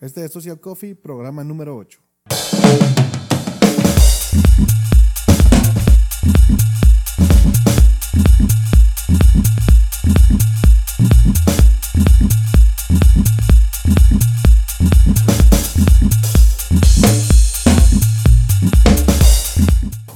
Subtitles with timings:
[0.00, 2.09] Este es Social Coffee, programa número 8.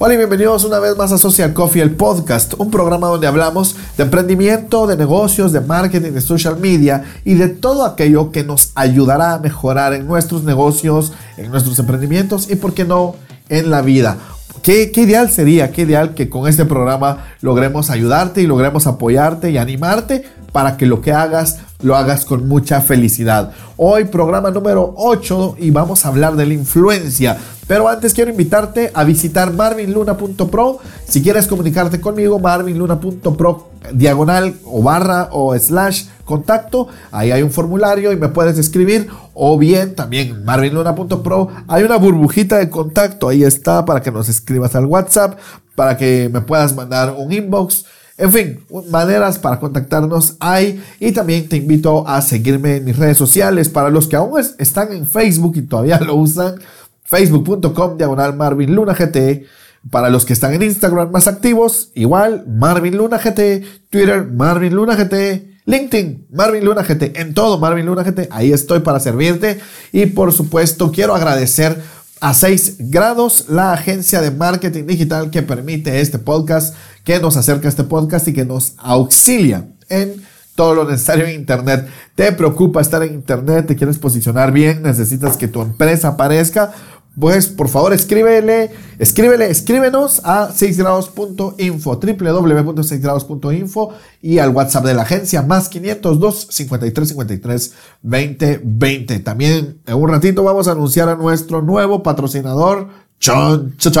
[0.05, 3.75] Hola y bienvenidos una vez más a Social Coffee, el podcast, un programa donde hablamos
[3.97, 8.71] de emprendimiento, de negocios, de marketing, de social media y de todo aquello que nos
[8.75, 13.15] ayudará a mejorar en nuestros negocios, en nuestros emprendimientos y, por qué no,
[13.49, 14.17] en la vida.
[14.61, 19.49] ¿Qué, qué ideal sería, qué ideal que con este programa logremos ayudarte y logremos apoyarte
[19.49, 23.51] y animarte para que lo que hagas lo hagas con mucha felicidad.
[23.77, 27.37] Hoy programa número 8 y vamos a hablar de la influencia.
[27.67, 30.79] Pero antes quiero invitarte a visitar marvinluna.pro.
[31.07, 36.87] Si quieres comunicarte conmigo, marvinluna.pro diagonal o barra o slash contacto.
[37.11, 39.09] Ahí hay un formulario y me puedes escribir.
[39.33, 43.29] O bien también marvinluna.pro hay una burbujita de contacto.
[43.29, 45.39] Ahí está para que nos escribas al WhatsApp,
[45.75, 47.85] para que me puedas mandar un inbox
[48.17, 53.17] en fin, maneras para contactarnos hay y también te invito a seguirme en mis redes
[53.17, 53.67] sociales.
[53.67, 56.55] Para los que aún están en Facebook y todavía lo usan,
[57.03, 59.45] facebook.com diagonal Marvin Luna GT.
[59.91, 64.95] Para los que están en Instagram más activos, igual Marvin Luna GT, Twitter Marvin Luna
[64.95, 69.59] GT, LinkedIn, Marvin Luna GT, en todo Marvin Luna GT, ahí estoy para servirte.
[69.91, 71.79] Y por supuesto, quiero agradecer
[72.19, 76.75] a 6 grados, la agencia de marketing digital que permite este podcast
[77.05, 80.21] que nos acerca este podcast y que nos auxilia en
[80.55, 81.87] todo lo necesario en Internet.
[82.15, 83.67] ¿Te preocupa estar en Internet?
[83.67, 84.81] ¿Te quieres posicionar bien?
[84.81, 86.73] ¿Necesitas que tu empresa aparezca?
[87.17, 95.41] Pues por favor escríbele, escríbele, escríbenos a 6grados.info, www.6grados.info y al WhatsApp de la agencia
[95.41, 99.19] más 502 53 53 20 20.
[99.19, 103.93] También en un ratito vamos a anunciar a nuestro nuevo patrocinador, Chon, chon,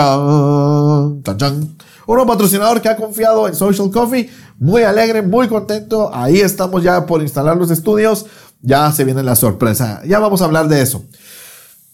[1.23, 4.29] chon, chon, uno patrocinador que ha confiado en Social Coffee,
[4.59, 6.13] muy alegre, muy contento.
[6.13, 8.25] Ahí estamos ya por instalar los estudios.
[8.61, 10.01] Ya se viene la sorpresa.
[10.05, 11.03] Ya vamos a hablar de eso.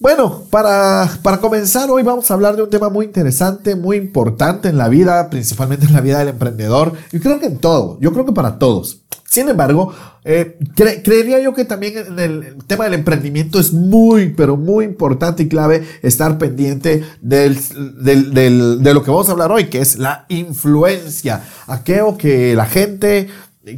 [0.01, 4.67] Bueno, para, para comenzar hoy vamos a hablar de un tema muy interesante, muy importante
[4.67, 6.93] en la vida, principalmente en la vida del emprendedor.
[7.11, 9.03] Y creo que en todo, yo creo que para todos.
[9.29, 9.93] Sin embargo,
[10.25, 15.43] eh, creería yo que también en el tema del emprendimiento es muy, pero muy importante
[15.43, 20.25] y clave estar pendiente del, de lo que vamos a hablar hoy, que es la
[20.29, 21.43] influencia.
[21.67, 23.29] Aquello que la gente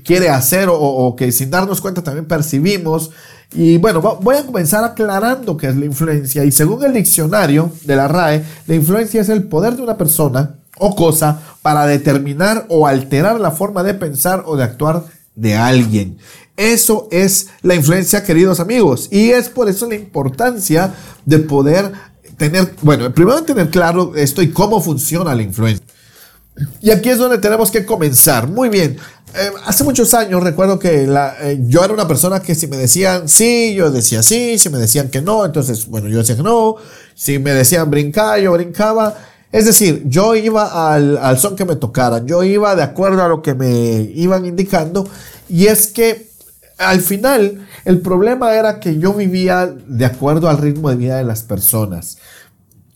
[0.04, 3.12] quiere hacer o, que sin darnos cuenta también percibimos.
[3.54, 6.44] Y bueno, voy a comenzar aclarando qué es la influencia.
[6.44, 10.56] Y según el diccionario de la RAE, la influencia es el poder de una persona
[10.80, 15.04] o cosa para determinar o alterar la forma de pensar o de actuar
[15.36, 16.18] de alguien.
[16.56, 19.08] Eso es la influencia, queridos amigos.
[19.12, 20.94] Y es por eso la importancia
[21.26, 21.92] de poder
[22.38, 25.86] tener, bueno, primero tener claro esto y cómo funciona la influencia.
[26.82, 28.48] Y aquí es donde tenemos que comenzar.
[28.48, 28.98] Muy bien.
[29.36, 33.28] Eh, hace muchos años recuerdo que eh, yo era una persona que si me decían
[33.28, 36.76] sí, yo decía sí, si me decían que no, entonces, bueno, yo decía que no,
[37.16, 39.16] si me decían brincar, yo brincaba.
[39.52, 43.28] Es decir, yo iba al, al son que me tocaran, yo iba de acuerdo a
[43.28, 45.08] lo que me iban indicando
[45.50, 46.28] y es que
[46.78, 51.24] al final el problema era que yo vivía de acuerdo al ritmo de vida de
[51.24, 52.18] las personas.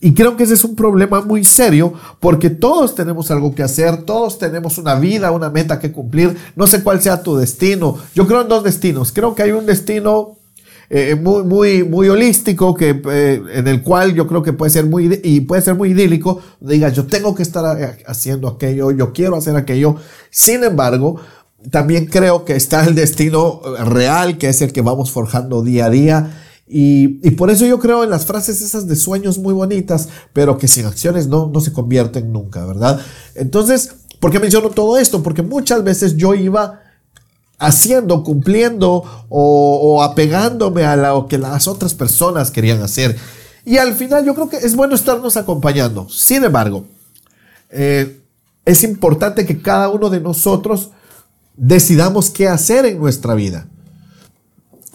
[0.00, 4.04] Y creo que ese es un problema muy serio porque todos tenemos algo que hacer,
[4.04, 6.36] todos tenemos una vida, una meta que cumplir.
[6.54, 7.98] No sé cuál sea tu destino.
[8.14, 9.10] Yo creo en dos destinos.
[9.12, 10.38] Creo que hay un destino
[10.90, 14.86] eh, muy, muy, muy holístico, que, eh, en el cual yo creo que puede ser
[14.86, 19.12] muy, y puede ser muy idílico, diga, yo tengo que estar eh, haciendo aquello, yo
[19.12, 19.96] quiero hacer aquello.
[20.30, 21.20] Sin embargo,
[21.70, 25.90] también creo que está el destino real, que es el que vamos forjando día a
[25.90, 26.44] día.
[26.70, 30.68] Y, por eso yo creo en las frases esas de sueños muy bonitas, pero que
[30.68, 33.00] sin acciones no, no se convierten nunca, ¿verdad?
[33.34, 35.22] Entonces, ¿por qué menciono todo esto?
[35.22, 36.80] Porque muchas veces yo iba
[37.58, 43.16] haciendo, cumpliendo o, apegándome a lo que las otras personas querían hacer.
[43.64, 46.08] Y al final yo creo que es bueno estarnos acompañando.
[46.08, 46.84] Sin embargo,
[47.70, 48.20] eh,
[48.64, 50.90] es importante que cada uno de nosotros
[51.56, 53.67] decidamos qué hacer en nuestra vida.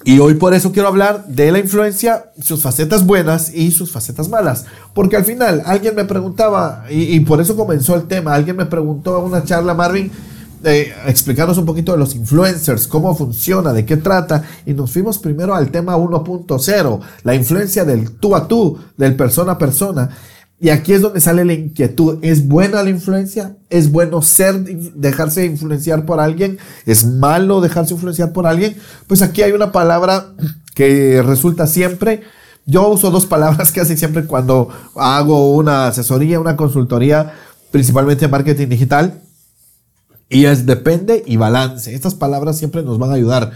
[0.06, 4.28] Y hoy por eso quiero hablar de la influencia, sus facetas buenas y sus facetas
[4.28, 4.66] malas.
[4.94, 9.18] Porque al final alguien me preguntaba, y, por eso comenzó el tema, alguien me preguntó
[9.20, 10.12] en una charla, Marvin,
[10.66, 14.44] eh, explicarnos un poquito de los influencers, cómo funciona, de qué trata.
[14.66, 19.54] Y nos fuimos primero al tema 1.0, la influencia del tú a tú, del persona
[19.54, 20.10] a persona.
[20.60, 22.20] Y aquí es donde sale la inquietud.
[22.22, 23.58] ¿Es buena la influencia?
[23.70, 24.64] ¿Es bueno ser,
[24.96, 26.58] dejarse influenciar por alguien?
[26.86, 28.78] ¿Es malo dejarse influenciar por alguien?
[29.08, 30.34] Pues aquí hay una palabra
[30.74, 32.22] que resulta siempre,
[32.66, 37.34] yo uso dos palabras casi siempre cuando hago una asesoría, una consultoría,
[37.72, 39.22] principalmente en marketing digital,
[40.30, 41.94] y es depende y balance.
[41.94, 43.52] Estas palabras siempre nos van a ayudar.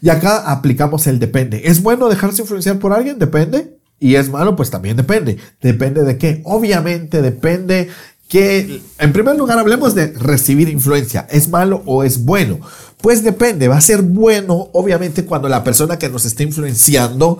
[0.00, 1.62] Y acá aplicamos el depende.
[1.64, 3.18] ¿Es bueno dejarse influenciar por alguien?
[3.18, 3.71] Depende.
[4.02, 5.36] Y es malo, pues también depende.
[5.60, 6.42] Depende de qué.
[6.42, 7.88] Obviamente depende
[8.28, 11.28] que, en primer lugar, hablemos de recibir influencia.
[11.30, 12.58] ¿Es malo o es bueno?
[13.00, 13.68] Pues depende.
[13.68, 17.38] Va a ser bueno, obviamente, cuando la persona que nos está influenciando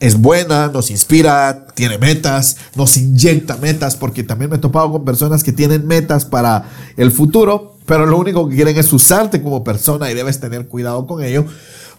[0.00, 5.04] es buena, nos inspira, tiene metas, nos inyecta metas, porque también me he topado con
[5.04, 9.62] personas que tienen metas para el futuro, pero lo único que quieren es usarte como
[9.62, 11.44] persona y debes tener cuidado con ello.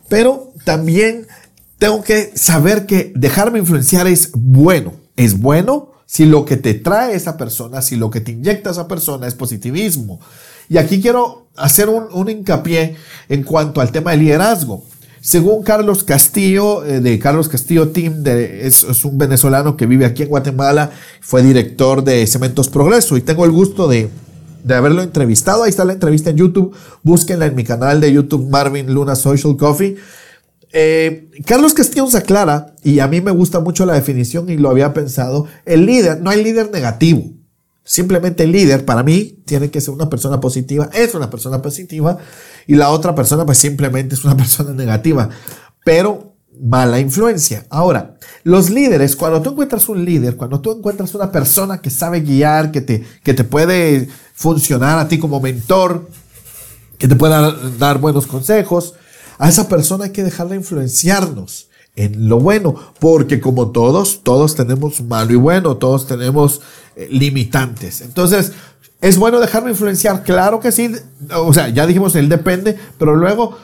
[0.08, 1.28] Pero también
[1.80, 4.94] tengo que saber que dejarme influenciar es bueno.
[5.16, 8.88] Es bueno si lo que te trae esa persona, si lo que te inyecta esa
[8.88, 10.20] persona es positivismo.
[10.68, 12.96] Y aquí quiero hacer un, hincapié
[13.30, 14.84] en cuanto al tema de liderazgo.
[15.22, 20.24] Según Carlos Castillo, eh, de Carlos Castillo Team, de, es, un venezolano que vive aquí
[20.24, 20.92] en Guatemala,
[21.22, 24.10] fue director de Cementos Progreso y tengo el gusto de,
[24.64, 25.64] de haberlo entrevistado.
[25.64, 26.76] Ahí está la entrevista en YouTube.
[27.04, 29.98] Búsquenla en mi canal de YouTube Marvin Luna Social Coffee.
[30.72, 34.70] Eh, Carlos Castillo se aclara, y a mí me gusta mucho la definición y lo
[34.70, 37.24] había pensado, el líder, no hay líder negativo.
[37.84, 42.18] Simplemente el líder, para mí, tiene que ser una persona positiva, es una persona positiva,
[42.68, 45.30] y la otra persona, pues simplemente es una persona negativa,
[45.84, 47.66] pero mala influencia.
[47.70, 52.22] Ahora, los líderes, cuando tú encuentras un líder, cuando tú encuentras una persona que sabe
[52.22, 56.08] guiar, que te, que te puede funcionar a ti como mentor,
[56.98, 58.94] que te pueda dar buenos consejos,
[59.40, 65.02] a esa persona hay que dejarla influenciarnos en lo bueno, porque como todos, todos tenemos
[65.02, 66.62] malo y bueno, todos tenemos
[66.96, 68.02] eh, limitantes.
[68.02, 68.52] Entonces,
[69.02, 70.24] ¿es bueno dejarme influenciar?
[70.24, 70.92] Claro que sí.
[71.36, 73.58] O sea, ya dijimos, él depende, pero luego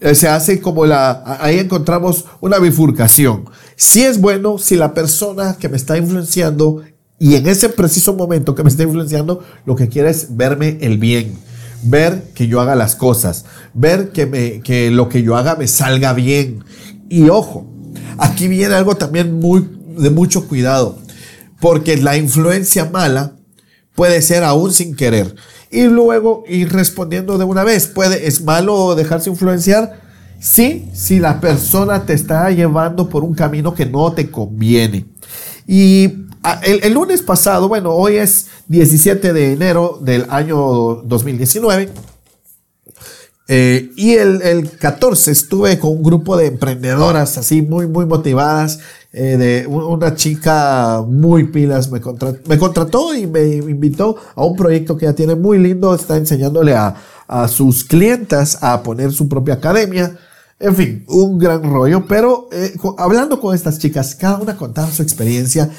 [0.00, 3.44] eh, se hace como la, ahí encontramos una bifurcación.
[3.76, 6.82] Si es bueno si la persona que me está influenciando
[7.18, 10.96] y en ese preciso momento que me está influenciando, lo que quiere es verme el
[10.98, 11.36] bien
[11.84, 13.44] ver que yo haga las cosas,
[13.74, 16.64] ver que, lo que yo haga me salga bien.
[17.08, 17.66] Y ojo,
[18.18, 20.98] aquí viene algo también muy, de mucho cuidado,
[21.60, 23.36] porque la influencia mala
[23.94, 25.34] puede ser aún sin querer.
[25.70, 30.00] Y luego ir respondiendo de una vez, puede, ¿es malo dejarse influenciar?
[30.40, 35.06] Sí, si la persona te está llevando por un camino que no te conviene.
[35.66, 40.58] Y Ah, el, lunes pasado, bueno, hoy es 17 de enero del año
[41.02, 41.88] 2019.
[43.48, 48.80] Eh, y el, 14 estuve con un grupo de emprendedoras así muy, muy motivadas.
[49.14, 52.02] Eh, de una chica muy pilas me,
[52.46, 55.94] me contrató y me invitó a un proyecto que ya tiene muy lindo.
[55.94, 56.94] Está enseñándole a,
[57.48, 60.14] sus clientas a poner su propia academia.
[60.60, 62.04] En fin, un gran rollo.
[62.06, 65.70] Pero eh, hablando con estas chicas, cada una contaba su experiencia.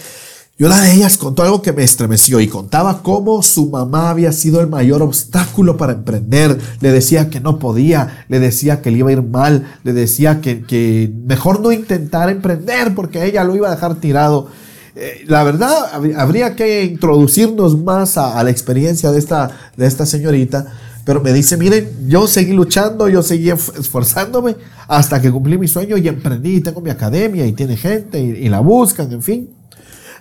[0.58, 4.32] Y una de ellas contó algo que me estremeció y contaba cómo su mamá había
[4.32, 6.58] sido el mayor obstáculo para emprender.
[6.80, 10.40] Le decía que no podía, le decía que le iba a ir mal, le decía
[10.40, 14.48] que, mejor no intentar emprender porque ella lo iba a dejar tirado.
[14.96, 15.74] Eh, la verdad,
[16.16, 20.68] habría que introducirnos más a, la experiencia de esta, de esta señorita.
[21.04, 24.56] Pero me dice, miren, yo seguí luchando, yo seguí esforzándome
[24.88, 28.62] hasta que cumplí mi sueño y emprendí, tengo mi academia y tiene gente y la
[28.62, 29.55] buscan, en fin.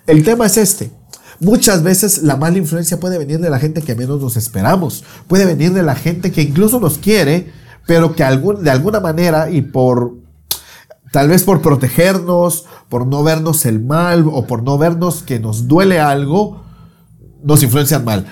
[0.06, 0.90] El tema es este.
[1.40, 5.04] Muchas veces la mala influencia puede venir de la gente que menos nos esperamos.
[5.26, 7.52] Puede venir de la gente que incluso nos quiere,
[7.86, 10.14] pero que de alguna manera y por
[11.10, 15.68] tal vez por protegernos, por no vernos el mal o por no vernos que nos
[15.68, 16.62] duele algo,
[17.42, 18.26] nos influencian mal.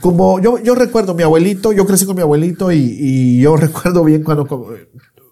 [0.00, 4.22] Como yo, recuerdo mi abuelito, yo crecí con mi abuelito y, y yo recuerdo bien
[4.22, 4.46] cuando,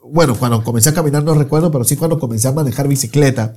[0.05, 3.55] bueno, cuando comencé a caminar no recuerdo, pero sí cuando comencé a manejar bicicleta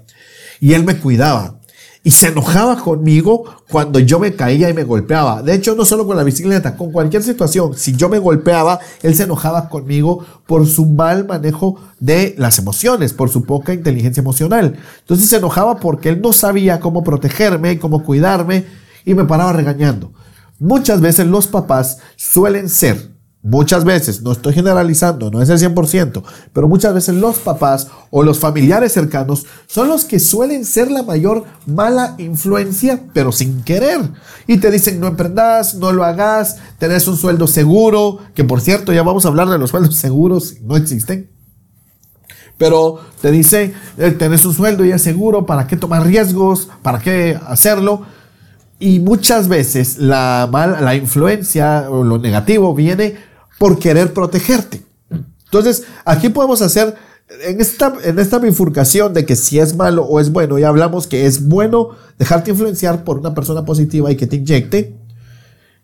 [0.60, 1.60] y él me cuidaba
[2.06, 5.42] y se enojaba conmigo cuando yo me caía y me golpeaba.
[5.42, 9.16] De hecho, no solo con la bicicleta, con cualquier situación, si yo me golpeaba, él
[9.16, 14.78] se enojaba conmigo por su mal manejo de las emociones, por su poca inteligencia emocional.
[15.00, 18.66] Entonces se enojaba porque él no sabía cómo protegerme y cómo cuidarme
[19.06, 20.12] y me paraba regañando.
[20.60, 23.13] Muchas veces los papás suelen ser
[23.46, 26.24] Muchas veces, no estoy generalizando, no es el 100%,
[26.54, 31.04] pero muchas veces los papás o los familiares cercanos son los que suelen ser la
[31.04, 34.00] mayor mala influencia, pero sin querer.
[34.48, 38.94] Y te dicen, no emprendas, no lo hagas, tenés un sueldo seguro, que por cierto,
[38.94, 41.30] ya vamos a hablar de los sueldos seguros, no existen.
[42.58, 46.70] Pero te dice, eh, tenés un sueldo y es seguro, ¿para qué tomar riesgos?
[46.82, 48.04] ¿Para qué hacerlo?
[48.80, 53.33] Y muchas veces la, mala, la influencia o lo negativo viene
[53.64, 54.82] por querer protegerte.
[55.46, 56.96] Entonces, aquí podemos hacer
[57.46, 61.08] en esta, en esta bifurcación de que si es malo o es bueno, ya hablamos
[61.08, 64.98] que es bueno dejarte influenciar por una persona positiva y que te inyecte.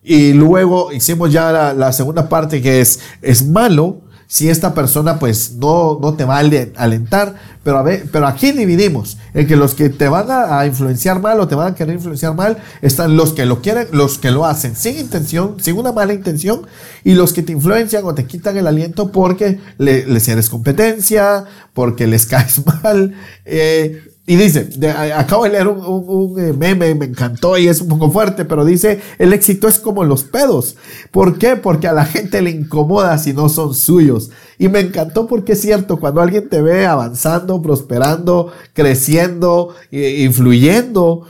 [0.04, 5.18] Y luego hicimos ya la, la segunda parte que es, es malo si esta persona
[5.18, 6.40] pues no, no te va a
[6.76, 7.34] alentar,
[7.64, 11.40] pero, a ver, pero aquí dividimos, en que los que te van a, influenciar mal
[11.40, 14.46] o te van a querer influenciar mal, están los que lo quieren, los que lo
[14.46, 16.62] hacen sin intención, sin una mala intención,
[17.04, 21.46] y los que te influencian o te quitan el aliento porque le, les eres competencia,
[21.74, 24.70] porque les caes mal, eh, y dice,
[25.16, 29.02] acabo de leer un, eh, meme, me encantó y es un poco fuerte, pero dice,
[29.18, 30.76] el éxito es como los pedos.
[31.10, 31.56] ¿Por qué?
[31.56, 34.30] Porque a la gente le incomoda si no son suyos.
[34.60, 41.24] Y me encantó porque es cierto, cuando alguien te ve avanzando, prosperando, creciendo, influyendo,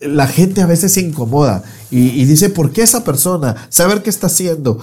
[0.00, 3.68] la gente a veces se incomoda y dice, ¿por qué esa persona?
[3.68, 4.80] Saber qué está haciendo.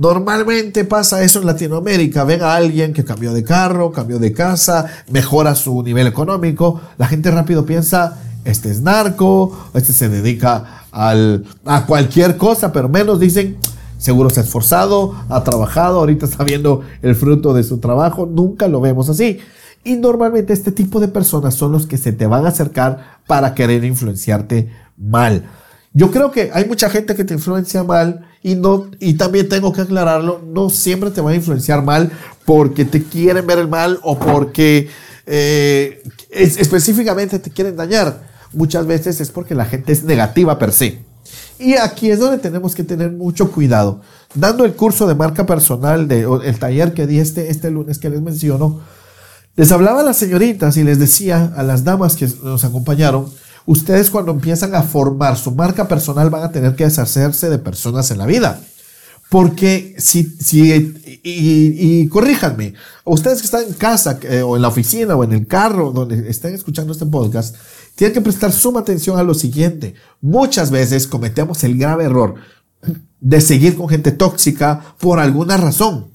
[0.00, 2.24] Normalmente pasa eso en Latinoamérica.
[2.24, 6.80] Ven a alguien que cambió de carro, cambió de casa, mejora su nivel económico.
[6.96, 8.16] La gente rápido piensa,
[8.46, 13.58] este es narco, este se dedica al, a cualquier cosa, pero menos dicen,
[13.98, 18.24] seguro se ha esforzado, ha trabajado, ahorita está viendo el fruto de su trabajo.
[18.24, 19.38] Nunca lo vemos así.
[19.84, 23.54] Y normalmente este tipo de personas son los que se te van a acercar para
[23.54, 25.44] querer influenciarte mal.
[25.92, 29.72] Yo creo que hay mucha gente que te influencia mal y no y también tengo
[29.72, 32.12] que aclararlo, no siempre te va a influenciar mal
[32.44, 34.88] porque te quieren ver el mal o porque
[35.26, 38.28] eh, específicamente te quieren dañar.
[38.52, 40.98] Muchas veces es porque la gente es negativa per se.
[41.58, 44.00] Y aquí es donde tenemos que tener mucho cuidado.
[44.34, 48.10] Dando el curso de marca personal, de, el taller que di este, este lunes que
[48.10, 48.80] les menciono,
[49.56, 53.26] les hablaba a las señoritas y les decía a las damas que nos acompañaron,
[53.70, 58.10] ustedes cuando empiezan a formar su marca personal van a tener que deshacerse de personas
[58.10, 58.60] en la vida.
[59.28, 62.74] Porque si, si y, corríjanme,
[63.04, 66.28] ustedes que están en casa eh, o en la oficina o en el carro donde
[66.28, 67.54] estén escuchando este podcast,
[67.94, 69.94] tienen que prestar suma atención a lo siguiente.
[70.20, 72.34] Muchas veces cometemos el grave error
[73.20, 76.08] de seguir con gente tóxica por alguna razón.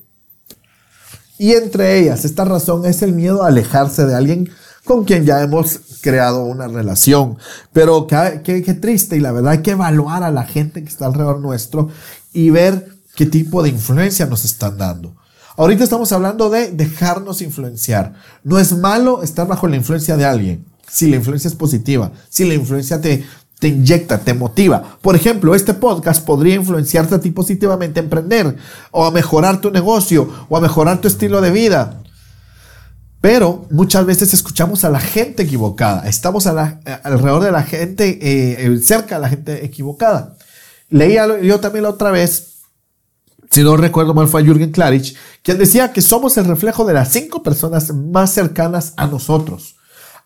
[1.38, 4.50] Y entre ellas, esta razón es el miedo a alejarse de alguien
[4.86, 7.38] con quien ya hemos creado una relación.
[7.74, 11.08] Pero qué, qué, triste y la verdad hay que evaluar a la gente que está
[11.08, 11.90] alrededor nuestro
[12.32, 15.16] y ver qué tipo de influencia nos están dando.
[15.58, 18.14] Ahorita estamos hablando de dejarnos influenciar.
[18.44, 22.46] No es malo estar bajo la influencia de alguien, si la influencia es positiva, si
[22.46, 23.26] la influencia te,
[23.60, 24.98] te inyecta, te motiva.
[25.02, 28.58] Por ejemplo, este podcast podría influenciarte a ti positivamente a emprender,
[28.92, 32.04] o a mejorar tu negocio, o a mejorar tu estilo de vida.
[33.26, 36.08] Pero muchas veces escuchamos a la gente equivocada.
[36.08, 40.38] Estamos alrededor de la gente, eh, eh, cerca de la gente equivocada.
[40.90, 42.60] Leía yo también la otra vez,
[43.50, 47.14] si no recuerdo mal, fue Jürgen Klarich, quien decía que somos el reflejo de las
[47.14, 49.76] cinco personas más cercanas a nosotros.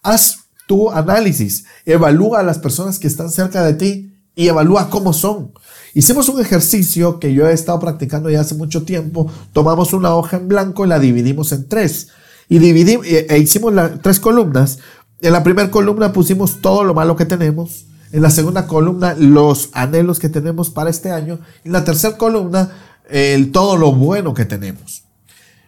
[0.03, 5.13] Haz tu análisis, evalúa a las personas que están cerca de ti y evalúa cómo
[5.13, 5.53] son.
[5.93, 9.31] Hicimos un ejercicio que yo he estado practicando ya hace mucho tiempo.
[9.53, 12.09] Tomamos una hoja en blanco y la dividimos en tres
[12.49, 14.79] y dividimos e hicimos las tres columnas.
[15.21, 17.85] En la primera columna pusimos todo lo malo que tenemos.
[18.11, 21.39] En la segunda columna los anhelos que tenemos para este año.
[21.63, 22.71] En la tercera columna
[23.09, 25.03] el todo lo bueno que tenemos.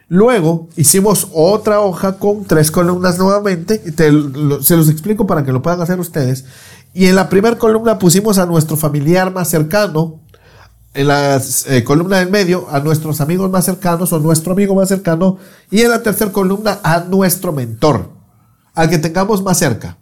[0.07, 3.81] Luego hicimos otra hoja con tres columnas nuevamente.
[3.95, 6.45] se los explico para que lo puedan hacer ustedes.
[6.93, 10.19] Y en la primera columna pusimos a nuestro familiar más cercano,
[10.93, 14.89] en la eh, columna del medio a nuestros amigos más cercanos o nuestro amigo más
[14.89, 15.37] cercano
[15.69, 18.09] y en la tercera columna a nuestro mentor,
[18.73, 19.97] al que tengamos más cerca.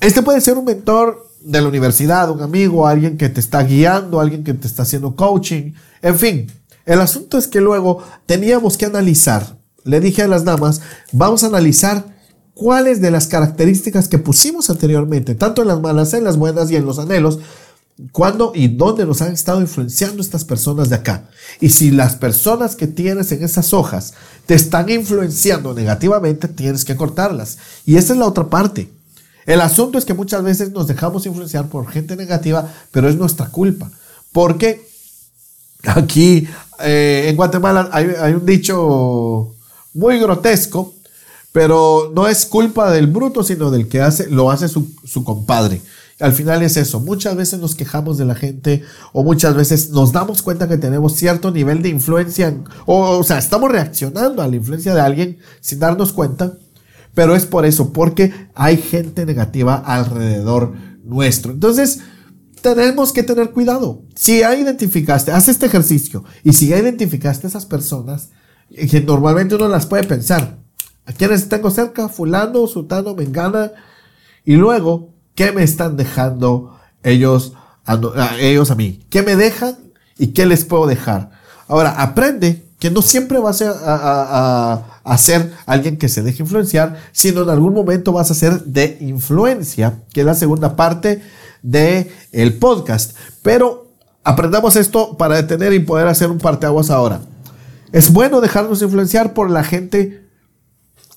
[0.00, 4.20] Este puede ser un mentor de la universidad, un amigo, alguien que te está guiando,
[4.20, 6.52] alguien que te está haciendo coaching, en fin.
[6.86, 10.80] El asunto es que luego teníamos que analizar, le dije a las damas,
[11.12, 12.04] vamos a analizar
[12.54, 16.76] cuáles de las características que pusimos anteriormente, tanto en las malas, en las buenas y
[16.76, 17.38] en los anhelos,
[18.12, 21.28] cuándo y dónde nos han estado influenciando estas personas de acá.
[21.60, 24.14] Y si las personas que tienes en esas hojas
[24.46, 27.58] te están influenciando negativamente, tienes que cortarlas.
[27.86, 28.90] Y esa es la otra parte.
[29.46, 33.46] El asunto es que muchas veces nos dejamos influenciar por gente negativa, pero es nuestra
[33.46, 33.90] culpa.
[34.32, 34.86] Porque
[35.84, 36.46] aquí
[36.80, 39.54] eh, en Guatemala hay, un dicho
[39.94, 40.94] muy grotesco,
[41.52, 45.80] pero no es culpa del bruto, sino del que hace, lo hace su, su compadre.
[46.20, 50.12] Al final es eso, muchas veces nos quejamos de la gente o muchas veces nos
[50.12, 52.54] damos cuenta que tenemos cierto nivel de influencia
[52.86, 56.58] o, sea, estamos reaccionando a la influencia de alguien sin darnos cuenta,
[57.14, 60.74] pero es por eso, porque hay gente negativa alrededor
[61.04, 61.52] nuestro.
[61.52, 62.00] Entonces,
[62.60, 64.02] tenemos que tener cuidado.
[64.14, 68.30] Si ya identificaste, haz este ejercicio y si ya identificaste esas personas,
[68.68, 70.60] que normalmente uno las puede pensar,
[71.10, 72.08] ¿A quiénes tengo cerca?
[72.08, 73.72] Fulano, Sultano, Mengana.
[74.44, 77.98] Y luego, ¿qué me están dejando ellos a,
[78.38, 79.04] ellos a mí?
[79.10, 79.76] ¿Qué me dejan
[80.18, 81.30] y qué les puedo dejar?
[81.68, 87.42] Ahora, aprende que no siempre vas a, a, ser alguien que se deje influenciar, sino
[87.42, 91.22] en algún momento vas a ser de influencia, que es la segunda parte
[91.62, 93.14] del el podcast.
[93.42, 93.92] Pero
[94.24, 97.20] aprendamos esto para detener y poder hacer un parteaguas ahora.
[97.92, 100.24] Es bueno dejarnos influenciar por la gente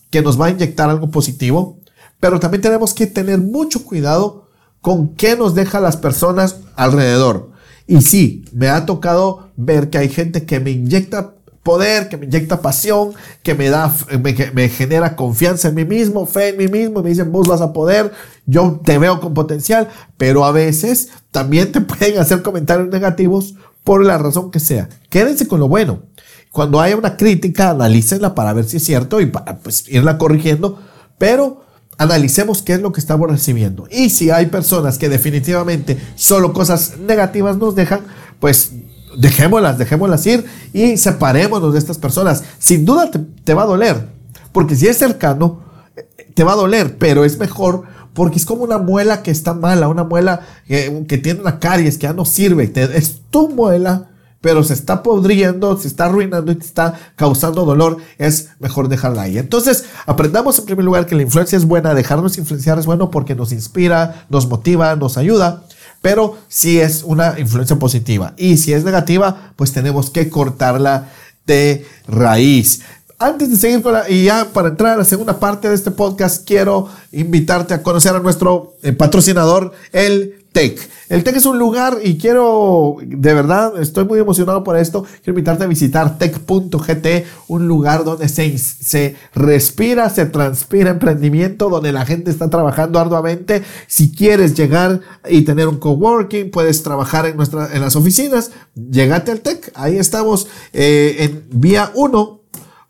[0.09, 1.79] que nos va a inyectar algo positivo,
[2.23, 4.47] pero también tenemos que tener mucho cuidado
[4.79, 7.49] con qué nos deja las personas alrededor.
[7.85, 12.27] Y sí, me ha tocado ver que hay gente que me inyecta poder, que me
[12.27, 13.11] inyecta pasión,
[13.43, 13.93] que me da,
[14.53, 17.73] me, genera confianza en mí mismo, fe en mí mismo, me dicen vos vas a
[17.73, 18.13] poder,
[18.45, 24.05] yo te veo con potencial, pero a veces también te pueden hacer comentarios negativos por
[24.05, 24.87] la razón que sea.
[25.09, 26.03] Quédense con lo bueno.
[26.53, 30.79] Cuando haya una crítica, analícenla para ver si es cierto y para pues, irla corrigiendo,
[31.17, 31.62] pero
[31.97, 33.87] analicemos qué es lo que estamos recibiendo.
[33.91, 38.01] Y si hay personas que definitivamente solo cosas negativas nos dejan,
[38.39, 38.71] pues
[39.17, 42.43] dejémoslas, dejémoslas ir y separémonos de estas personas.
[42.59, 43.09] Sin duda
[43.43, 44.07] te, va a doler,
[44.51, 45.61] porque si es cercano,
[46.33, 47.83] te va a doler, pero es mejor
[48.13, 52.03] porque es como una muela que está mala, una muela que, tiene una caries, que
[52.03, 52.71] ya no sirve.
[52.75, 54.09] es tu muela,
[54.43, 57.95] pero se está podriendo, se está arruinando y te está causando dolor.
[58.17, 59.37] Es mejor dejarla ahí.
[59.37, 63.35] Entonces, aprendamos en primer lugar que la influencia es buena, dejarnos influenciar es bueno porque
[63.35, 65.63] nos inspira, nos motiva, nos ayuda
[66.01, 68.33] pero si es una influencia positiva.
[68.35, 71.07] Y si es negativa, pues tenemos que cortarla
[71.47, 72.81] de raíz.
[73.19, 75.91] Antes de seguir con la, y ya para entrar a la segunda parte de este
[75.91, 80.89] podcast, quiero invitarte a conocer a nuestro eh, patrocinador, el TEC.
[81.09, 85.03] El TEC es un lugar y quiero, de verdad, estoy muy emocionado por esto.
[85.03, 87.07] Quiero invitarte a visitar tech.gt,
[87.47, 93.63] un lugar donde se, respira, se transpira emprendimiento, donde la gente está trabajando arduamente.
[93.87, 99.31] Si quieres llegar y tener un coworking, puedes trabajar en, nuestra, en las oficinas, llegate
[99.31, 99.71] al TEC.
[99.75, 102.39] Ahí estamos eh, en vía 1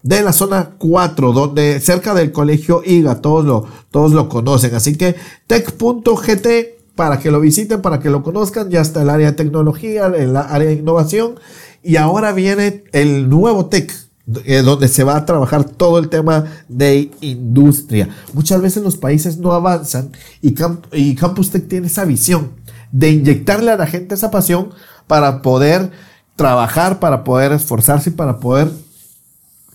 [0.04, 4.76] de la zona 4, donde cerca del colegio IGA, todos lo, todos lo conocen.
[4.76, 5.16] Así que
[5.48, 8.70] tech.gt para que lo visiten, para que lo conozcan.
[8.70, 11.36] Ya está el área de tecnología, el área de innovación.
[11.82, 13.94] Y ahora viene el nuevo tech,
[14.46, 18.10] eh, donde se va a trabajar todo el tema de industria.
[18.34, 20.56] Muchas veces los países no avanzan y,
[20.94, 22.52] y Campus Tech tiene esa visión
[22.94, 24.70] de inyectarle a la gente esa pasión
[25.08, 25.92] para poder
[26.38, 28.70] trabajar, para poder esforzarse y para poder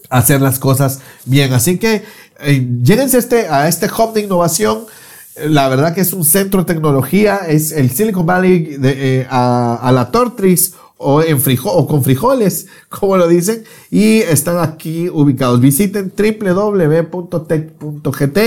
[0.09, 1.53] hacer las cosas bien.
[1.53, 2.05] Así que
[2.41, 4.87] eh, lléguense este, a este hub de innovación
[5.47, 10.11] la verdad que es un centro de tecnología, es el Silicon Valley eh, a, la
[10.11, 15.61] Tortris o, en o con frijoles, como lo dicen, y están aquí ubicados.
[15.61, 18.39] Visiten www.tech.gt,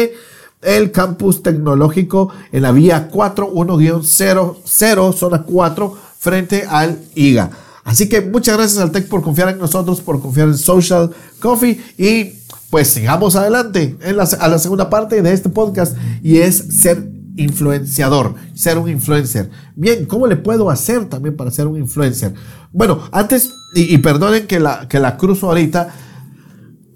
[0.61, 7.49] el campus tecnológico en la vía 41-00, zona 4, frente al IGA.
[7.83, 11.79] Así que muchas gracias al Tech por confiar en nosotros, por confiar en Social Coffee
[11.97, 12.33] y
[12.69, 17.11] pues sigamos adelante en la, a la segunda parte de este podcast y es ser
[17.35, 19.49] influenciador, ser un influencer.
[19.75, 22.33] Bien, ¿cómo le puedo hacer también para ser un influencer?
[22.71, 25.93] Bueno, antes, y, perdonen que la, que la cruzo ahorita,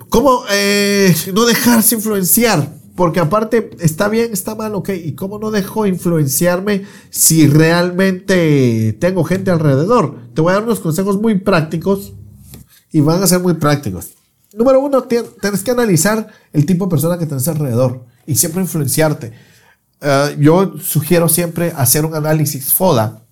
[0.10, 2.70] ¿cómo eh, no dejarse influenciar?
[2.96, 4.90] Porque aparte, está bien, está mal, ok.
[5.04, 10.18] ¿Y cómo no dejo influenciarme si realmente tengo gente alrededor?
[10.34, 12.14] Te voy a dar unos consejos muy prácticos
[12.92, 14.12] y van a ser muy prácticos.
[14.54, 19.34] Número uno, tienes que analizar el tipo de persona que tienes alrededor y siempre influenciarte.
[20.00, 23.24] Eh, yo sugiero siempre hacer un análisis FODA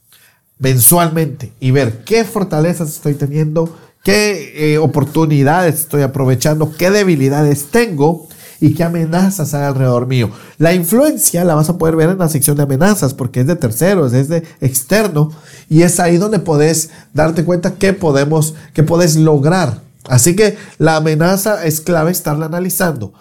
[0.60, 3.74] mensualmente y ver qué fortalezas estoy teniendo,
[4.04, 8.28] qué eh, oportunidades estoy aprovechando, qué debilidades tengo
[8.60, 10.30] y qué amenazas hay alrededor mío.
[10.58, 13.56] La influencia la vas a poder ver en la sección de amenazas porque es de
[13.56, 15.32] terceros, es de externo
[15.70, 20.98] y es ahí donde puedes darte cuenta qué podemos, qué puedes lograr Así que la
[20.98, 23.14] amenaza es clave estarla analizando.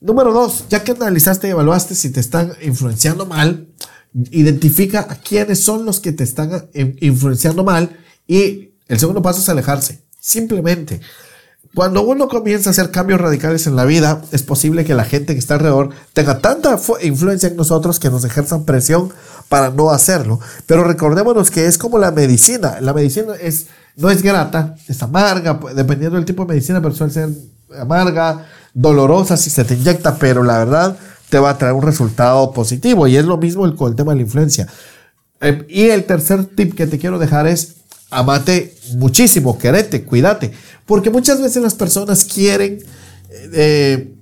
[0.00, 3.68] Número dos, ya que analizaste y evaluaste si te están influenciando mal,
[4.30, 6.68] identifica a quiénes son los que te están
[7.00, 10.02] influenciando mal y el segundo paso es alejarse.
[10.20, 11.00] Simplemente,
[11.76, 15.34] cuando uno comienza a hacer cambios radicales en la vida, es posible que la gente
[15.34, 19.12] que está alrededor tenga tanta influencia en nosotros que nos ejerzan presión
[19.50, 20.40] para no hacerlo.
[20.64, 22.80] Pero recordémonos que es como la medicina.
[22.80, 27.12] La medicina es no es grata, es amarga, dependiendo del tipo de medicina, pero suele
[27.12, 27.28] ser
[27.78, 30.96] amarga, dolorosa si se te inyecta, pero la verdad
[31.28, 33.06] te va a traer un resultado positivo.
[33.06, 34.66] Y es lo mismo con el tema de la influencia.
[35.40, 37.74] Em, y el tercer tip que te quiero dejar es
[38.10, 40.52] amate muchísimo, querete, cuídate.
[40.84, 42.78] Porque muchas veces las personas quieren
[43.52, 44.12] eh,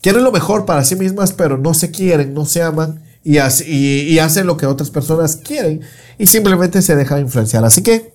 [0.00, 4.18] quieren lo mejor para sí mismas, pero no se quieren, no se aman y, y,
[4.18, 5.80] hacen lo que otras personas quieren
[6.18, 7.64] y simplemente se dejan influenciar.
[7.64, 8.12] Así que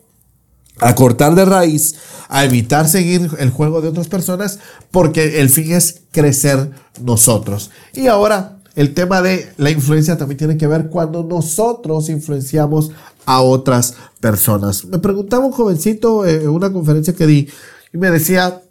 [0.77, 1.95] a cortar de raíz,
[2.27, 4.59] a evitar seguir el juego de otras personas,
[4.91, 6.69] porque el fin es crecer
[7.01, 7.71] nosotros.
[7.93, 12.91] Y ahora, el tema de la influencia también tiene que ver cuando nosotros influenciamos
[13.25, 14.85] a otras personas.
[14.85, 17.47] Me preguntaba un jovencito en una conferencia que di
[17.93, 18.61] y me decía,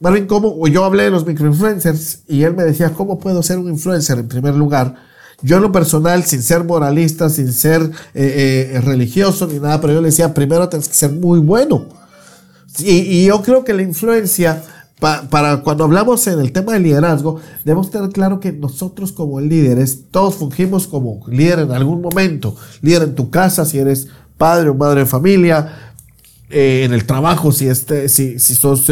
[0.00, 0.66] Marvin, ¿cómo?
[0.68, 4.28] Yo hablé de los microinfluencers y él me decía, ¿cómo puedo ser un influencer en
[4.28, 4.94] primer lugar?
[5.42, 7.82] Yo en lo personal, sin ser moralista, sin ser
[8.14, 11.86] eh, eh, religioso ni nada, pero yo le decía, primero tienes que ser muy bueno.
[12.78, 14.62] Y, yo creo que la influencia,
[15.30, 20.10] para cuando hablamos en el tema de liderazgo, debemos tener claro que nosotros como líderes,
[20.10, 22.56] todos fungimos como líder en algún momento.
[22.80, 25.92] Líder en tu casa, si eres padre o madre de familia,
[26.50, 28.86] eh, en el trabajo, si, este, si, si sos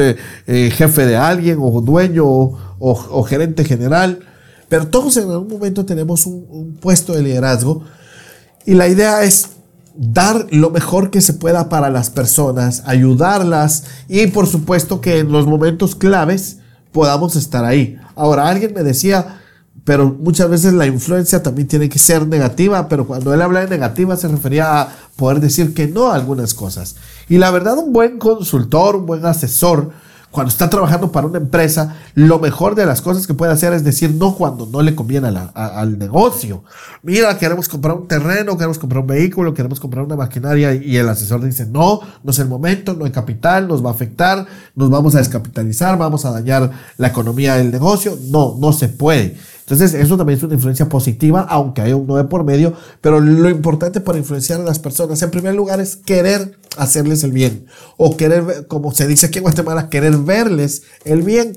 [0.46, 4.20] jefe de alguien o dueño o gerente general
[4.72, 7.82] pero todos en algún momento tenemos un, puesto de liderazgo
[8.64, 9.50] y la idea es
[9.94, 15.32] dar lo mejor que se pueda para las personas, ayudarlas y por supuesto que en
[15.32, 16.58] los momentos claves
[16.92, 17.98] podamos estar ahí.
[18.14, 19.40] Ahora, alguien me decía,
[19.84, 23.68] pero muchas veces la influencia también tiene que ser negativa, pero cuando él habla de
[23.68, 26.96] negativa se refería a poder decir que no a algunas cosas.
[27.28, 29.90] Y la verdad, un buen consultor, un buen asesor,
[30.32, 33.84] cuando está trabajando para una empresa, lo mejor de las cosas que puede hacer es
[33.84, 36.64] decir no cuando no le conviene al negocio.
[37.02, 41.06] Mira, queremos comprar un terreno, queremos comprar un vehículo, queremos comprar una maquinaria y el
[41.08, 44.88] asesor dice no, no es el momento, no hay capital, nos va a afectar, nos
[44.88, 48.18] vamos a descapitalizar, vamos a dañar la economía del negocio.
[48.30, 49.36] No, no se puede.
[49.62, 53.48] Entonces, eso también es una influencia positiva, aunque hay un 9 por medio, pero lo
[53.48, 58.16] importante para influenciar a las personas, en primer lugar, es querer hacerles el bien, o
[58.16, 61.56] querer, como se dice aquí en Guatemala, querer verles el bien.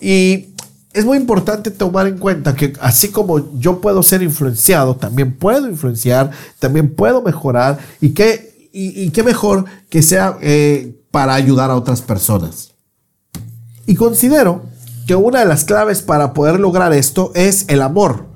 [0.00, 0.48] Y
[0.92, 5.68] es muy importante tomar en cuenta que así como yo puedo ser influenciado, también puedo
[5.68, 11.76] influenciar, también puedo mejorar, y qué, y, qué mejor que sea eh, para ayudar a
[11.76, 12.72] otras personas.
[13.86, 14.64] Y considero
[15.06, 18.26] que una de las claves para poder lograr esto es el amor.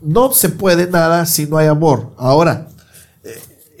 [0.00, 2.12] No se puede nada si no hay amor.
[2.16, 2.68] Ahora,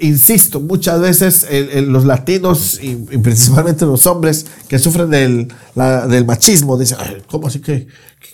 [0.02, 1.46] insisto, muchas veces
[1.86, 5.48] los latinos y, principalmente los hombres que sufren del,
[6.08, 6.98] del machismo dicen,
[7.30, 7.86] ¿cómo así que,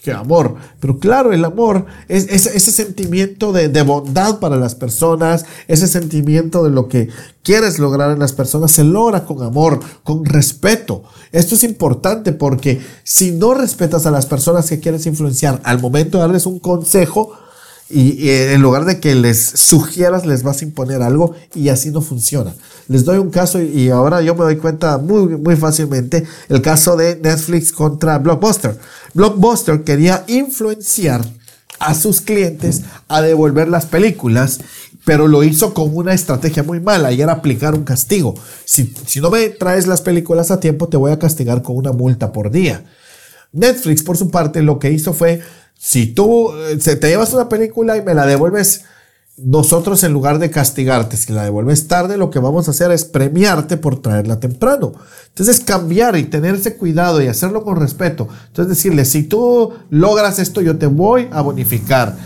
[0.02, 0.56] que, amor?
[0.80, 6.64] Pero claro, el amor es, ese sentimiento de, de, bondad para las personas, ese sentimiento
[6.64, 7.08] de lo que
[7.42, 11.04] quieres lograr en las personas, se logra con amor, con respeto.
[11.32, 16.18] Esto es importante porque si no respetas a las personas que quieres influenciar al momento
[16.18, 17.32] de darles un consejo,
[17.90, 22.02] y, en lugar de que les sugieras, les vas a imponer algo y así no
[22.02, 22.54] funciona.
[22.88, 26.96] Les doy un caso y ahora yo me doy cuenta muy, muy fácilmente el caso
[26.96, 28.78] de Netflix contra Blockbuster.
[29.14, 31.24] Blockbuster quería influenciar
[31.78, 34.60] a sus clientes a devolver las películas,
[35.04, 38.34] pero lo hizo con una estrategia muy mala y era aplicar un castigo.
[38.64, 41.92] Si, si no me traes las películas a tiempo, te voy a castigar con una
[41.92, 42.84] multa por día.
[43.52, 45.40] Netflix, por su parte, lo que hizo fue
[45.78, 48.84] si tú eh, te llevas una película y me la devuelves,
[49.36, 53.04] nosotros en lugar de castigarte, si la devuelves tarde, lo que vamos a hacer es
[53.04, 54.92] premiarte por traerla temprano.
[55.28, 58.28] Entonces cambiar y tener ese cuidado y hacerlo con respeto.
[58.48, 62.16] Entonces decirle, si tú logras esto, yo te voy a bonificar.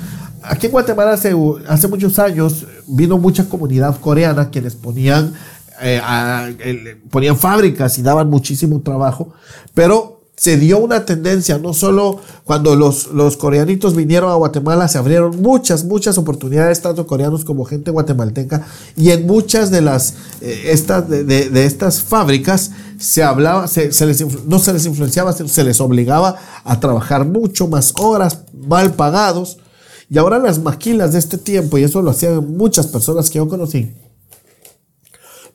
[0.43, 1.35] Aquí en Guatemala hace,
[1.69, 5.35] hace muchos años vino mucha comunidad coreana quienes ponían,
[5.83, 9.35] eh, ponían fábricas y daban muchísimo trabajo,
[9.75, 14.99] pero se dio una tendencia, no solo cuando los, los coreanitos vinieron a Guatemala, se
[14.99, 18.67] abrieron muchas, muchas oportunidades, tanto coreanos como gente guatemalteca,
[18.97, 24.47] y en muchas de las, eh, estas, de, estas fábricas se hablaba, se, se les,
[24.47, 29.59] no se les influenciaba, se les obligaba a trabajar mucho más horas, mal pagados,
[30.09, 33.49] y ahora las maquilas de este tiempo, y eso lo hacían muchas personas que yo
[33.49, 33.95] conocí,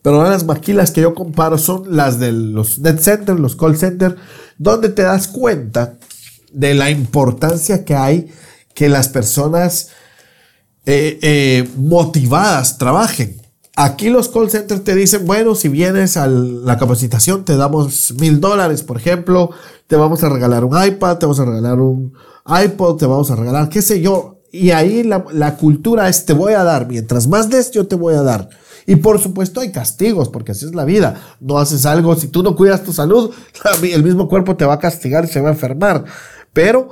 [0.02, 3.76] pero ahora las maquilas que yo comparo son las de los net centers, los call
[3.76, 4.14] centers,
[4.58, 5.94] donde te das cuenta
[6.52, 8.28] de la importancia que hay
[8.74, 9.88] que las personas
[10.86, 13.40] eh, eh, motivadas trabajen.
[13.76, 18.40] Aquí los call centers te dicen, bueno, si vienes a la capacitación te damos mil
[18.40, 19.50] dólares, por ejemplo,
[19.86, 22.12] te vamos a regalar un iPad, te vamos a regalar un
[22.46, 24.40] iPod, te vamos a regalar, qué sé yo.
[24.50, 27.94] Y ahí la, la cultura es, te voy a dar, mientras más des, yo te
[27.94, 28.48] voy a dar.
[28.88, 31.36] Y por supuesto hay castigos, porque así es la vida.
[31.40, 33.30] No haces algo, si tú no cuidas tu salud,
[33.82, 36.06] el mismo cuerpo te va a castigar y se va a enfermar.
[36.54, 36.88] Pero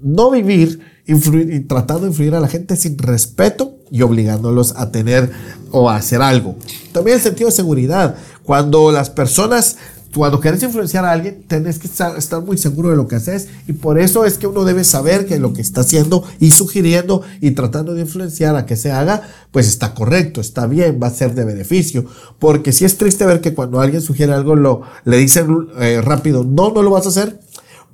[0.00, 5.30] no vivir y tratando de influir a la gente sin respeto y obligándolos a tener
[5.70, 6.56] o a hacer algo.
[6.90, 8.16] También el sentido de seguridad.
[8.42, 9.76] Cuando las personas
[10.14, 13.74] cuando quieres influenciar a alguien, tenés que estar, muy seguro de lo que haces y
[13.74, 17.50] por eso es que uno debe saber que lo que está haciendo y sugiriendo y
[17.50, 21.34] tratando de influenciar a que se haga, pues está correcto, está bien, va a ser
[21.34, 22.06] de beneficio.
[22.38, 26.44] Porque si es triste ver que cuando alguien sugiere algo, lo, le dicen eh, rápido,
[26.44, 27.40] no, no lo vas a hacer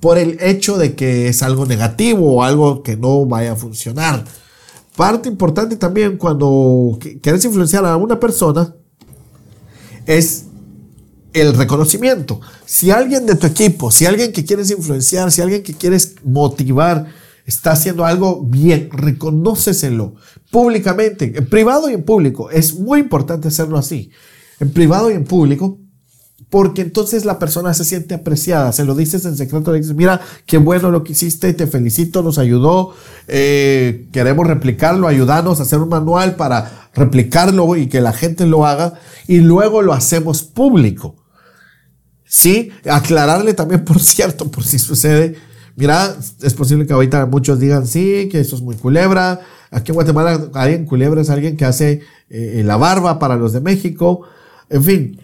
[0.00, 4.24] por el hecho de que es algo negativo o algo que no vaya a funcionar.
[4.96, 8.74] Parte importante también cuando quieres influenciar a una persona
[10.06, 10.44] es
[11.34, 12.40] el reconocimiento.
[12.64, 17.06] Si alguien de tu equipo, si alguien que quieres influenciar, si alguien que quieres motivar,
[17.44, 20.14] está haciendo algo bien, reconóceselo
[20.50, 22.50] públicamente, en privado y en público.
[22.50, 24.10] Es muy importante hacerlo así.
[24.60, 25.78] En privado y en público,
[26.48, 30.20] porque entonces la persona se siente apreciada, se lo dices en secreto, le dices, mira,
[30.46, 32.94] qué bueno lo que hiciste, te felicito, nos ayudó,
[33.26, 38.64] eh, queremos replicarlo, ayudarnos a hacer un manual para replicarlo y que la gente lo
[38.64, 38.94] haga,
[39.26, 41.23] y luego lo hacemos público.
[42.34, 45.36] Sí, aclararle también, por cierto, por si sucede,
[45.76, 49.42] mira, es posible que ahorita muchos digan, sí, que eso es muy culebra.
[49.70, 53.60] Aquí en Guatemala, alguien culebra es alguien que hace eh, la barba para los de
[53.60, 54.22] México.
[54.68, 55.20] En fin,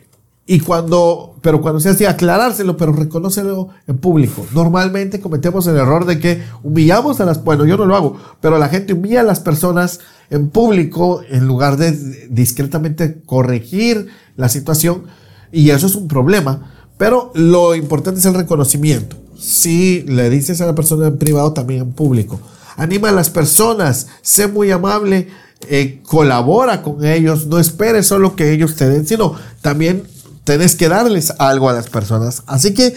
[0.46, 4.46] y cuando, pero cuando se hace aclarárselo, pero reconócelo en público.
[4.54, 8.56] Normalmente cometemos el error de que humillamos a las, bueno, yo no lo hago, pero
[8.56, 9.98] la gente humilla a las personas
[10.30, 11.90] en público en lugar de
[12.30, 15.06] discretamente corregir la situación.
[15.50, 19.16] Y eso es un problema pero lo importante es el reconocimiento.
[19.38, 22.38] Si le dices a la persona en privado, también en público.
[22.76, 25.28] Anima a las personas, sé muy amable,
[25.70, 30.02] eh, colabora con ellos, no esperes solo que ellos te den, sino también
[30.44, 32.42] tienes que darles algo a las personas.
[32.46, 32.94] Así que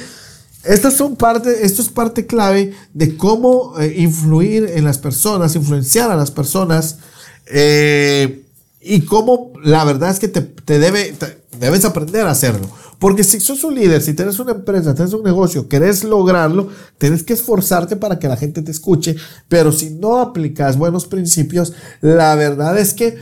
[0.65, 6.11] estas son parte, esto es parte clave de cómo eh, influir en las personas, influenciar
[6.11, 6.97] a las personas
[7.45, 8.43] eh,
[8.81, 11.15] y cómo la verdad es que te, debe,
[11.57, 12.69] debes aprender a hacerlo.
[13.03, 17.21] Porque si sos un líder, si tienes una empresa, tienes un negocio, querés lograrlo, tienes
[17.21, 19.17] que esforzarte para que la gente te escuche.
[19.49, 23.17] Pero si no aplicas buenos principios, la verdad es que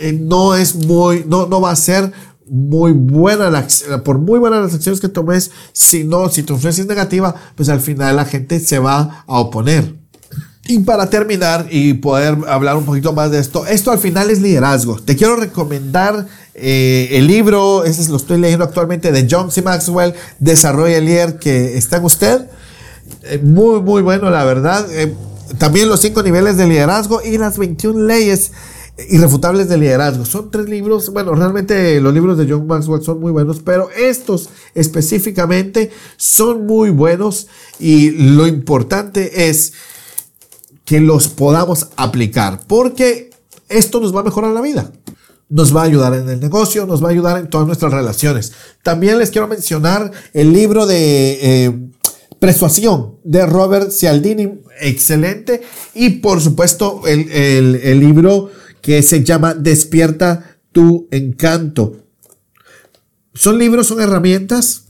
[0.00, 2.10] eh, no es muy, no, no va a ser
[2.44, 3.68] muy buena la,
[4.02, 7.68] por muy buenas las acciones que tomes, si no, si tu influencia es negativa, pues
[7.68, 9.94] al final la gente se va a oponer.
[10.66, 14.40] Y para terminar y poder hablar un poquito más de esto, esto al final es
[14.40, 14.98] liderazgo.
[14.98, 19.62] Te quiero recomendar eh, el libro, ese lo estoy leyendo actualmente, de John C.
[19.62, 22.46] Maxwell, Desarrolla el Líder, que está en usted.
[23.24, 24.86] Eh, muy, muy bueno, la verdad.
[24.92, 25.14] Eh,
[25.58, 28.52] también los cinco niveles de liderazgo y las 21 leyes
[29.08, 30.24] irrefutables de liderazgo.
[30.24, 34.50] Son tres libros, bueno, realmente los libros de John Maxwell son muy buenos, pero estos
[34.74, 37.48] específicamente son muy buenos
[37.80, 39.72] y lo importante es
[40.84, 43.30] que los podamos aplicar, porque
[43.68, 44.92] esto nos va a mejorar la vida.
[45.54, 48.52] Nos va a ayudar en el negocio, nos va a ayudar en todas nuestras relaciones.
[48.82, 51.72] También les quiero mencionar el libro de eh,
[52.40, 55.62] Persuasión de Robert Cialdini, excelente.
[55.94, 58.50] Y por supuesto el, el, libro
[58.82, 61.98] que se llama Despierta tu encanto.
[63.32, 64.86] Son libros, son herramientas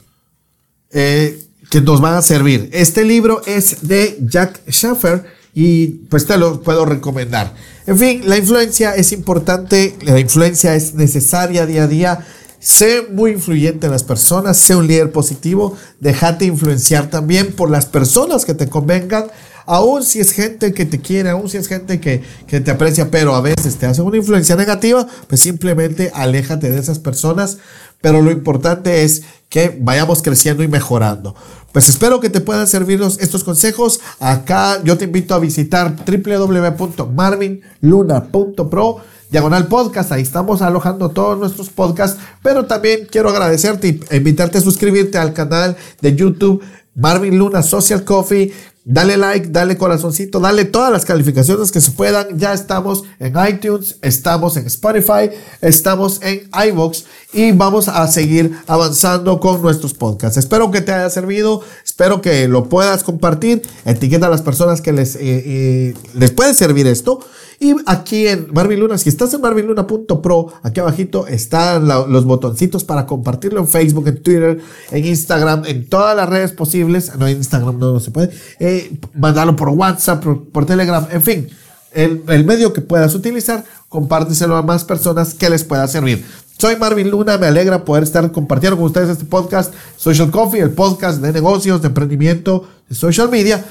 [0.92, 2.70] eh, que nos van a servir.
[2.72, 7.52] Este libro es de Jack Schaffer y pues te lo puedo recomendar.
[7.86, 12.26] En fin, la influencia es importante, la influencia es necesaria día a día.
[12.58, 17.84] Sé muy influyente en las personas, sé un líder positivo, déjate influenciar también por las
[17.84, 19.26] personas que te convengan,
[19.66, 23.10] aun si es gente que te quiere, aun si es gente que, que te aprecia,
[23.10, 27.58] pero a veces te hace una influencia negativa, pues simplemente aléjate de esas personas.
[28.00, 31.34] Pero lo importante es que vayamos creciendo y mejorando.
[31.72, 34.00] Pues espero que te puedan servir estos consejos.
[34.20, 38.96] Acá yo te invito a visitar www.marvinluna.pro
[39.30, 40.12] diagonal podcast.
[40.12, 42.20] Ahí estamos alojando todos nuestros podcasts.
[42.42, 46.62] Pero también quiero agradecerte y invitarte a suscribirte al canal de YouTube
[46.94, 48.52] Marvin Luna Social Coffee.
[48.86, 52.38] Dale like, dale corazoncito, dale todas las calificaciones que se puedan.
[52.38, 55.30] Ya estamos en iTunes, estamos en Spotify,
[55.62, 60.36] estamos en iVoox y vamos a seguir avanzando con nuestros podcasts.
[60.36, 63.62] Espero que te haya servido, espero que lo puedas compartir.
[63.86, 67.20] Etiqueta a las personas que les, eh, eh, les puede servir esto.
[67.60, 73.06] Y aquí en Marvin Luna, si estás en marvinluna.pro, aquí abajito están los botoncitos para
[73.06, 77.12] compartirlo en Facebook, en Twitter, en Instagram, en todas las redes posibles.
[77.18, 78.30] No, en Instagram no, se puede.
[78.58, 81.48] Eh, mandarlo por WhatsApp, por, Telegram, en fin.
[81.92, 86.24] El, el, medio que puedas utilizar, compárteselo a más personas que les pueda servir.
[86.58, 90.70] Soy Marvin Luna, me alegra poder estar compartiendo con ustedes este podcast Social Coffee, el
[90.70, 93.64] podcast de negocios, de emprendimiento, de social media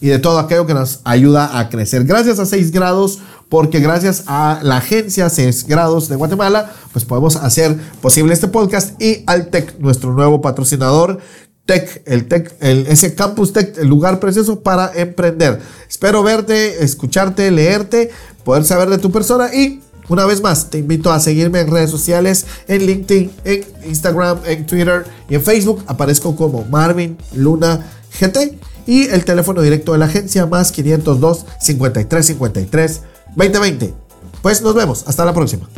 [0.00, 2.04] y de todo aquello que nos ayuda a crecer.
[2.04, 7.36] Gracias a 6 grados porque gracias a la agencia 6 grados de Guatemala, pues podemos
[7.36, 11.18] hacer posible este podcast y Altec, nuestro nuevo patrocinador,
[11.66, 15.60] Tech, el Tech, ese Campus Tech, el lugar precioso para emprender.
[15.88, 18.10] Espero verte, escucharte, leerte,
[18.44, 21.88] poder saber de tu persona y una vez más, te invito a seguirme en redes
[21.88, 25.84] sociales, en LinkedIn, en Instagram, en Twitter y en Facebook.
[25.86, 27.86] Aparezco como Marvin Luna
[28.18, 33.00] GT y el teléfono directo de la agencia más 502 53 53
[33.36, 33.94] 2020.
[34.42, 35.04] Pues nos vemos.
[35.06, 35.68] Hasta la próxima.